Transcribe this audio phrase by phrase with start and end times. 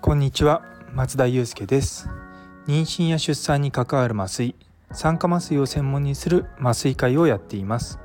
[0.00, 2.08] こんにちは松田祐介です。
[2.66, 4.56] 妊娠や出産に関わる麻酔
[4.90, 8.00] 酸化麻酔を専門にする麻酔会をやっています。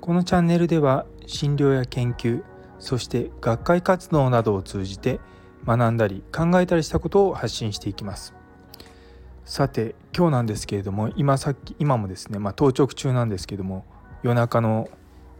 [0.00, 2.42] このチャンネルでは診療や研究
[2.80, 5.20] そして学会活動などを通じて
[5.64, 8.34] 学んだり考えたりしたことを発信していきます。
[9.44, 13.84] さて今日なんですけれども今さっき今もですね、まあ、当直中なんですけども
[14.22, 14.88] 夜中の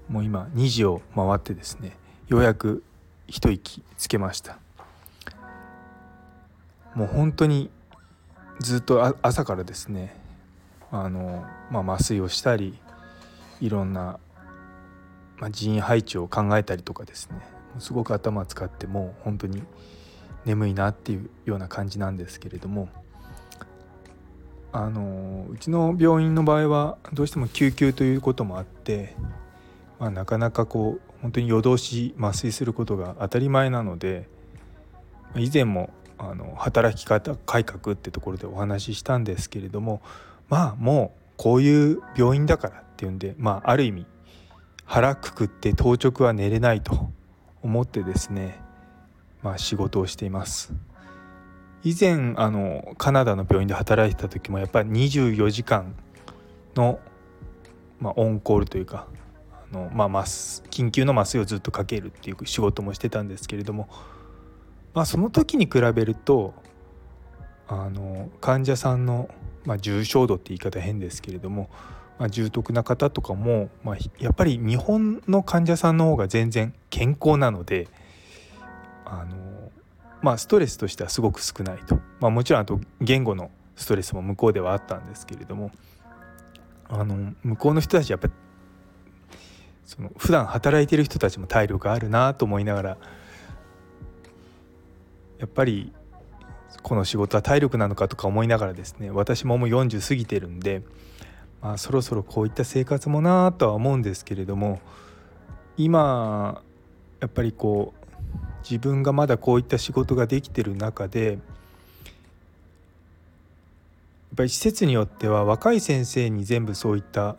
[0.09, 1.97] もう今2時を回ってですね
[2.29, 2.83] ようやく
[3.27, 4.59] 一息つけました。
[6.95, 7.71] もう本当に
[8.59, 10.17] ずっと朝からですね
[10.91, 12.77] あの、まあ、麻酔をしたり
[13.61, 14.19] いろんな、
[15.39, 17.41] まあ、人員配置を考えたりとかですね
[17.79, 19.63] すごく頭を使ってもう本当に
[20.45, 22.89] 眠いなっていうような感じなんですけれども
[24.73, 29.17] あのうちの病院の場合はどうしても救急ということもあって、
[29.99, 34.29] まあ、なかなかこう本当に夜通し麻酔することが当たり前なので
[35.37, 40.03] 以前もあの働き方改革ってところでお話ししたんですけれども
[40.49, 44.07] まあもうこういう病院だからっていうんで、まあ、ある意味
[44.85, 47.11] 腹くくって当直は寝れないと
[47.63, 48.61] 思ってですね
[49.43, 50.73] まあ、仕事をしています。
[51.83, 55.95] 以前あのカナダの病院で働いてた時もやっぱり24時間
[56.75, 57.01] の、
[58.01, 59.07] まあ、オンコールというか
[59.73, 63.89] あの、まあ、緊急の麻酔をずっとかけるっていう仕事もしてたんですけれども、
[64.95, 66.55] まあ、その時に比べると
[67.67, 69.31] あの患者さんの、
[69.65, 71.71] まあ、重症度って言い方変ですけれども、
[72.19, 77.89] まあ、重篤な方とかも、まあ、やっぱり日本の患者さんの方が全然健康なので。
[79.11, 79.73] あの
[80.23, 85.71] まあストレスとしてはすごく少ないと、まあ、もちろんあと言語のストレスも向こうではあったんですけれども。
[86.93, 88.33] あの向こうの人たちやっぱり
[89.85, 92.89] その普段働いてる人たちも体力あるなと思いながら
[95.39, 95.93] やっぱり
[96.83, 100.83] この仕事は体力なのかとか思いながらですね私ももう40過ぎてるんで、
[101.63, 104.81] まあ、そろそろこういった生活もなとは思うんですけれども
[105.77, 106.63] 今
[107.21, 108.00] やっぱりこう
[108.63, 111.39] 自分がまだこういった仕事ができてる中でやっ
[114.37, 117.37] ぱり施設によっては若い先生に全部そういった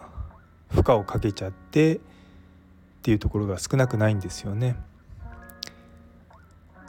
[0.69, 1.99] 負荷をかけちゃってっ
[3.03, 4.75] ていうところが少なくないんですよね。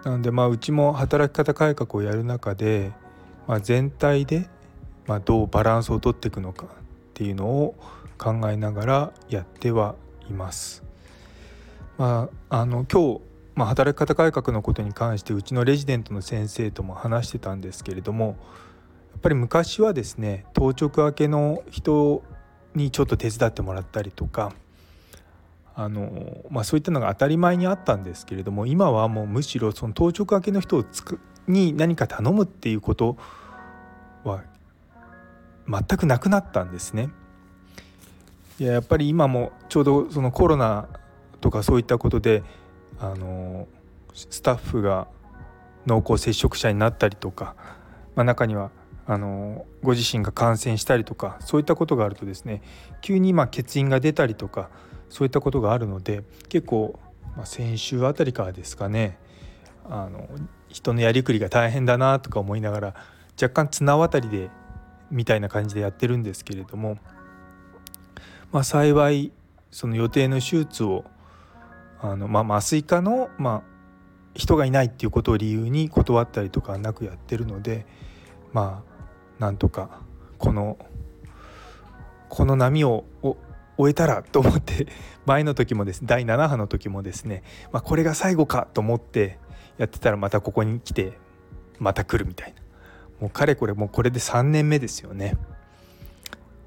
[0.04, 2.90] なのでまあうちも働き方改革をやる中で、
[3.46, 4.48] まあ、全体で
[5.06, 6.68] まあどうバランスをとっていくのかっ
[7.14, 7.76] ていうのを
[8.18, 9.94] 考えながらやっては
[10.28, 10.82] います。
[11.98, 13.20] まあ、あの今日
[13.54, 18.36] まあ、働き方改革のことに関してうちのレジデントの先生とも話してたんですけれども
[19.12, 22.22] やっぱり昔はですね当直明けの人
[22.74, 24.52] にちょっと手伝ってもらったりとか
[25.74, 33.16] あの、まあ、そういったのが当たり前にあったんですけれども今はもうむしろその当直明けの人をつくに何か頼むっていうこと
[34.24, 34.44] は
[35.68, 37.10] 全くなくなったんですね。
[38.58, 40.88] いややっぱり今もちょうどそのコロナ
[41.40, 42.42] とかそういったことで
[42.98, 43.66] あの
[44.14, 45.08] スタッフが
[45.86, 47.56] 濃厚接触者になったりとか、
[48.14, 48.70] まあ、中には
[49.06, 52.62] あのご自身が感染したりとかそういったことがあるとですね
[53.00, 54.70] 急にま欠員が出たりとか
[55.08, 56.98] そういったことがあるので結構、
[57.36, 59.18] まあ、先週あたりからですかね
[59.84, 60.28] あの
[60.68, 62.94] 人のやりくりが大変だなとか思いながら
[63.40, 64.50] 若干綱渡りで
[65.10, 66.98] みたいな感じでやってるんですけれども、
[68.52, 69.32] まあ、幸い
[69.70, 71.04] その予定の手術を
[72.02, 73.72] あの、まあ、麻酔科の、まあ、
[74.34, 77.86] 人がいないっていうことを理由に断ったりとかなくやってるので
[78.52, 80.00] まあなんとか
[80.38, 80.78] この
[82.28, 83.04] この波を
[83.76, 84.86] 終えたらと思って
[85.26, 87.42] 前の時もですね第7波の時もですね、
[87.72, 89.38] まあ、これが最後かと思って
[89.78, 91.18] やってたらまたここに来て
[91.78, 92.62] また来るみたいな。
[93.20, 95.36] もうかれこれもうこれで3年目ですよね。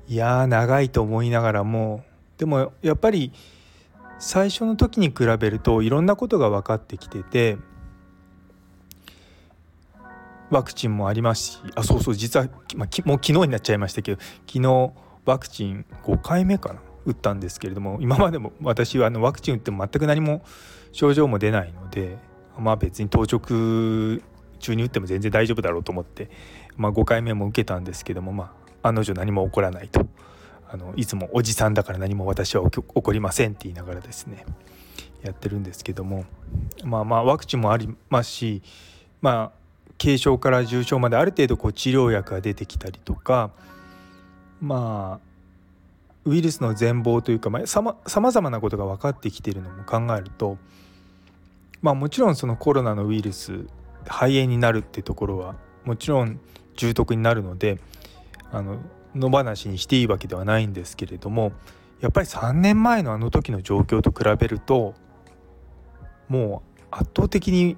[0.07, 2.05] いやー長いと思いながらも
[2.37, 3.33] でもやっぱり
[4.19, 7.57] 最初の時に比べるといろんなことが分かってきてて
[10.49, 14.91] ワクチンもありますしあそうそう実は、まあ、もう昨日になっちゃいましたけど昨日
[15.25, 20.43] ワクチン5回目かな打ったんですけれども今までも私はあのワクチン打っても全く何も
[20.91, 22.17] 症状も出ないので
[22.57, 24.21] まあ別に当直
[24.59, 26.29] 中に打っても全然大丈夫だろうと思って、
[26.77, 30.07] まあ、5回目も受けたんですけどもまあ案の定何も起こらないと。
[30.69, 34.45] あのいつもおじさんだから何も私は起こりませんって言いながらですね
[35.21, 36.25] やってるんですけども
[36.83, 38.61] まあまあワクチンもありますし
[39.21, 39.65] まあ
[40.01, 43.51] 軽症から重症まである程度こう治療薬が出てきたりとか
[44.61, 45.35] まあ
[46.25, 50.57] ウイルスの全貌というか、まあ、さまざまなことが分かってきているのも考えると、
[51.83, 53.67] まあ、もちろんそのコロナのウイルス
[54.05, 56.39] 肺炎になるっていうところはもちろん
[56.75, 57.79] 重篤になるので
[58.51, 58.79] あの
[59.15, 61.53] 野放しにしていいわけではないんですけれども
[62.01, 64.93] やっぱり3年前のあの時の状況と比べると
[66.27, 67.77] もう圧倒的に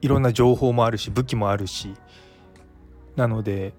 [0.00, 1.94] いろんな情報もあるし武器もあるし
[3.16, 3.72] なので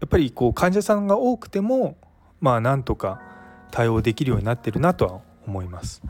[0.00, 1.96] やっぱりこう患者さんが多くても
[2.40, 3.20] まあなんとか
[3.70, 6.02] 対応できるようになってるなとは思います。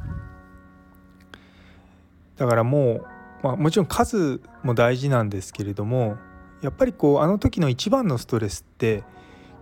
[2.37, 3.06] だからもう、
[3.42, 6.16] まあ、もちろん数も大事なんですけれども
[6.62, 9.05] やっぱりこうあの時の一番のストレスって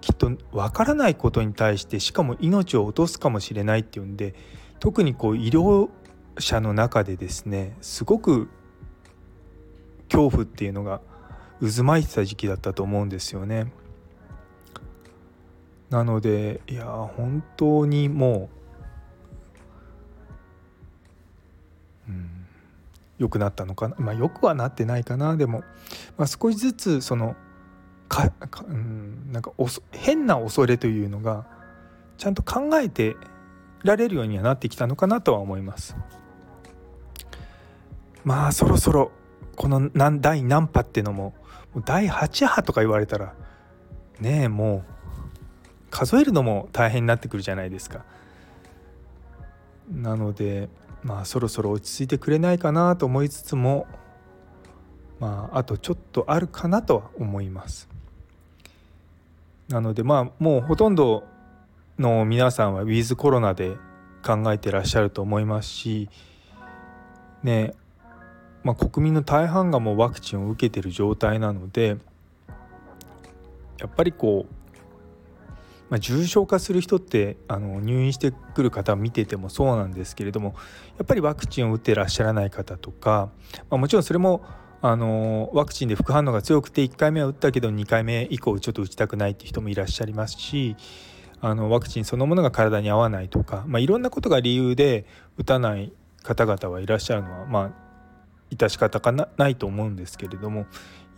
[0.01, 4.35] きっと分からないことに対してしかも命を落とすかもしれないっていうんで
[4.79, 5.89] 特にこう医療
[6.39, 8.49] 者の中でですねすごく
[10.09, 11.01] 恐怖っていうのが
[11.61, 13.73] 渦巻いてた時期だったと思うんですよね。
[15.91, 18.51] なのでいや本当にも
[22.09, 22.44] う、うん、
[23.19, 23.97] 良くなったのかな？
[23.99, 25.37] まあ良くはなってないかな？
[25.37, 25.63] でも、
[26.17, 27.37] まあ、少しずつその
[28.09, 31.47] かか、うん、なんかおそ変な恐れというのが
[32.19, 33.17] ちゃんと考えて
[33.83, 35.97] られるようにはなってきたのかなとは思います。
[38.25, 39.11] まあそろそろ
[39.57, 41.35] この第何波っていうのも
[41.85, 43.35] 第8波とか言われたら
[44.21, 44.83] ねえもう
[45.91, 48.05] 数えるのも大変になってくるじゃないですか。
[49.91, 50.69] なので
[51.05, 53.87] まあそろそろ落ち着いてくれないかなと思いつつも
[55.21, 57.89] まああとちょっとあるかなとは思います。
[59.69, 61.25] なのでまあもうほとんど
[61.99, 63.77] の皆さんはウィズコロナで
[64.25, 66.09] 考えてらっしゃると思いますし
[67.43, 67.75] ね
[68.65, 71.99] まあ、国民の大半がもうワクチンを受けてる状態なので
[73.79, 74.55] やっぱりこう、
[75.91, 80.55] まあ、重症化する人ってあの入院してくる方を見ててもそうなんですけれども
[80.99, 83.31] やっぱりワクチンを打ってらっしゃらない方とか、
[83.71, 84.43] まあ、もちろんそれも
[84.81, 90.77] あのワクチンで副反応が強くて1回目は打ったけど2回目以降ちょっと打ちたくないって人もいらっしゃいますし
[91.41, 95.07] あのワクチンそのものが体に合わないとか、まあ、いろんなことが理由で
[95.37, 95.93] 打たない
[96.23, 97.71] 方々はいらっしゃるのは、まあ、
[98.51, 100.67] 致し方がないと思うんですけれども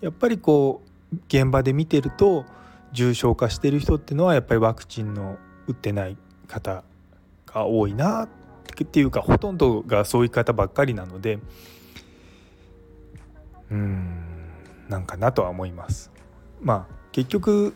[0.00, 2.44] やっぱりこう現場で見てると
[2.92, 6.16] 重症化してる人っていうのはやっぱりワクチンの打ってない
[6.46, 6.84] 方
[7.46, 8.28] が多いなっ
[8.86, 11.38] ていうかほとんどがそういう方ばっかりなので
[13.70, 14.24] うん
[14.88, 16.12] なんかなとは思います。
[16.60, 17.74] まあ結局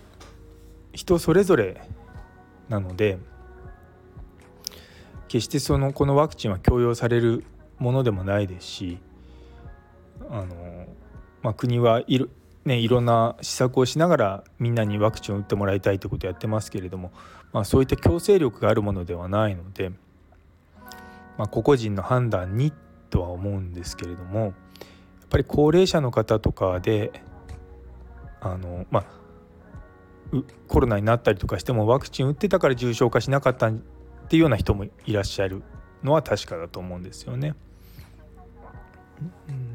[0.92, 1.80] 人それぞれ
[2.68, 3.18] なので
[5.28, 7.44] 決してそのこのワクチンは強要される
[7.78, 8.98] ものでもないですし
[10.28, 10.86] あの、
[11.42, 12.30] まあ、国はいる、
[12.70, 17.10] ね、いろんな施策をしながらみんなにワクチンを打ってもらいたいということをやってますけれども、
[17.52, 19.90] まあ、そういった強制力があるものではないので、
[21.36, 22.72] まあ、個々人の判断に
[23.10, 24.52] とは思うんですけれどもやっ
[25.30, 27.10] ぱり高齢者の方とかで
[28.40, 29.04] あのまあ
[30.68, 33.72] コロナになったりとかしてもワクチン打ってたから重症化しなかったっ
[34.28, 35.64] ていうような人もいらっしゃる
[36.04, 37.54] のは確かだと思うんですよね。
[39.48, 39.69] うん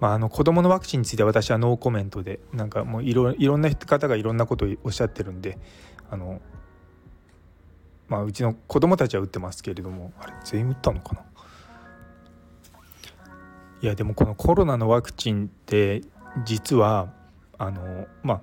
[0.00, 5.58] まあ、あの子どものワクチンについて私はノーコメントでなんかもういろいろんな方がいろんなことをおっしゃってるんで
[6.10, 6.40] あの、
[8.08, 11.22] まあ、うちの子供たちは打ってますけれどもあれ全員打ったのかな？
[13.82, 16.02] いやでもこのコロナのワクチンって
[16.44, 17.12] 実は
[17.58, 18.40] あのまあ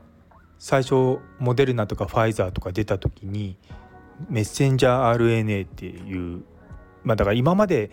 [0.59, 3.57] 最初モデルナとかファイザーとか出た時に
[4.29, 6.43] メッセンジャー RNA っていう
[7.03, 7.91] まあだから今まで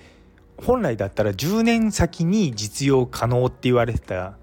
[0.56, 4.37] 本来だったら10年先に実用可能って言われてた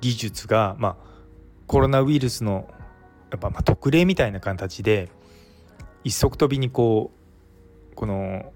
[0.00, 0.96] 技術が、まあ、
[1.66, 2.68] コロナウイルスの
[3.30, 5.08] やっぱまあ特例みたいな形で
[6.04, 7.10] 一足飛びにこ
[7.92, 8.52] うこの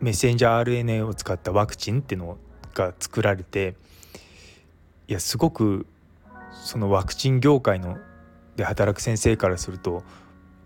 [0.00, 2.38] メッセンジャー RNA を使ったワクチンっていうの
[2.74, 3.76] が作られて
[5.06, 5.86] いやすごく
[6.52, 7.98] そのワクチン業界の
[8.56, 10.02] で働く先生からすると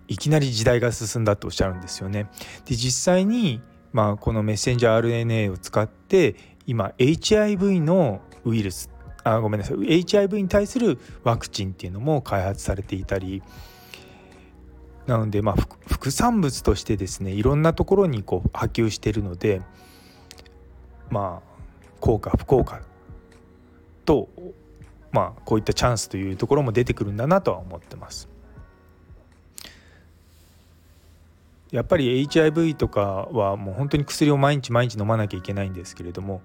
[0.09, 2.29] いきなり時代が進んだとおっしゃるんですよね。
[2.67, 3.63] で実際に
[3.95, 6.35] まあ、このメッセンジャー RNA を使って
[6.67, 8.91] 今 HIV のウイルス
[9.23, 13.41] あごめんなさい HIV に対するワクチンっていうのも開発されていたり
[15.07, 19.63] なのでまあ副産物としてですねいろんなところにこう波及しているので
[21.09, 21.61] まあ
[22.01, 22.83] 効果不効果
[24.05, 24.29] と
[25.13, 28.34] まあこういったチャンスというところも出てくるんだなとは思ってます。
[31.71, 36.41] やっぱり HIV とかはもう本当に薬を毎日毎日飲まなきゃいけないんですけれども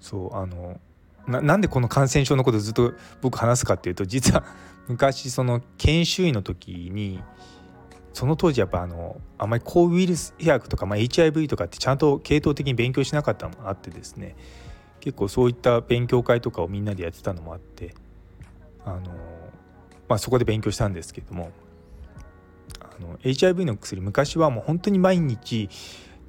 [0.00, 0.80] そうあの
[1.26, 2.92] なんでこの感染症のことずっと
[3.22, 4.44] 僕話すかっていうと実は
[4.88, 7.22] 昔その研修医の時に
[8.12, 14.36] その当時やっぱあのあまり抗ウイルス薬とか、まあ、HIV とかってちゃんと系統的に勉強しなかったのもあってですね
[15.00, 17.94] 結構そういった勉強会とかをみんなでやってたのもあって
[18.84, 19.00] あの、
[20.08, 21.50] まあ、そこで勉強したんですけども
[22.98, 25.68] あの HIV の薬昔はもう本当に毎日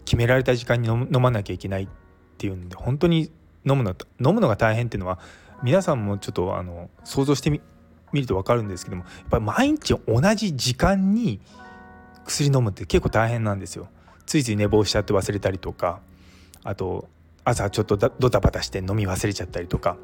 [0.06, 1.88] 決められた時間に飲まなきゃいけないっ
[2.38, 3.32] ていうんで本当に
[3.66, 3.96] 飲むの
[4.26, 5.20] 飲むのが大変っていうのは
[5.64, 7.62] 皆さんもちょっとあの想像してみ
[8.14, 11.40] ると分かるんですけどもやっぱり毎日同じ時間に
[12.26, 13.88] 薬飲むって結構大変なんですよ。
[14.26, 16.00] ついつい寝坊しちゃって忘れたりとか
[16.64, 17.08] あと
[17.44, 19.98] 朝ちょっとドタバタして飲み忘れちゃったりとか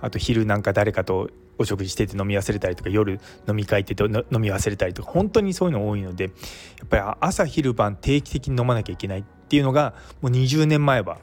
[0.00, 6.30] あと昼なんか誰かとお食事してて飲み忘れたりとか夜飲み会ってて飲み忘れたりとか本当にそういうの多いのでや
[6.84, 11.18] っぱり朝昼晩定期的に飲まなきゃいけないっていうのがもう20年前は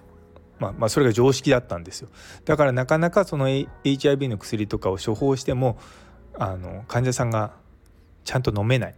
[0.59, 2.07] まあ、まあそれが常識だったんですよ。
[2.45, 5.77] だからなかなかその HIV の薬とかを処方しても
[6.37, 7.53] あの患者さんが
[8.23, 8.95] ちゃんと飲めない。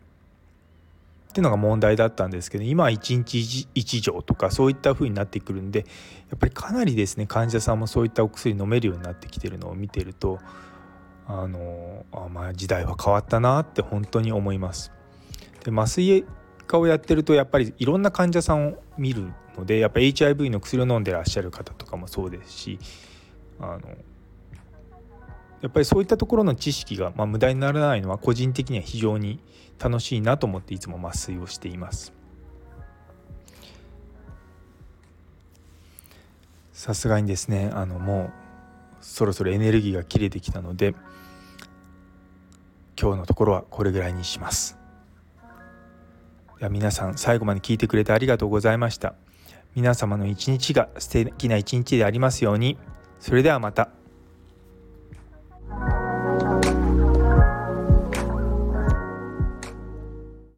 [1.38, 5.86] ていうのが問題だったんですけど今は1日1錠とかそういった風になってくるんで
[6.32, 10.39] やっぱりかなりですね患者さんもそういったお薬飲めるようになってきてるのを見てると
[11.27, 14.91] あのあまあ時代は変わったなって本当に思います。
[15.63, 16.25] で麻酔
[16.65, 22.79] 科をやってるとやっぱりいろんな患者さんを見るのでやっぱ HIV の薬を飲んでらっしゃる方とかもそうですし
[23.60, 23.82] あの
[25.61, 29.39] やっぱりそういったところの知識が、まあ、無駄にならないのは個人的には非常に
[29.79, 32.13] 楽しいなと思っていつも麻酔をしています。
[36.73, 38.31] さすがにですねあのもう
[39.01, 40.93] そろそろエネルギーが切れてきたので
[42.99, 44.77] 今日のところはこれぐらいにします。
[46.59, 49.15] では皆さん最後まで聞いてくれてありがとうございました。
[49.75, 52.77] 皆様の一日が素敵な一日でありますように。
[53.19, 53.89] それではまた。